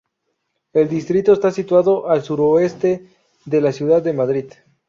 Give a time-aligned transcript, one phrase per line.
[0.73, 3.07] El distrito está situado al suroeste
[3.45, 4.51] de la ciudad de Madrid.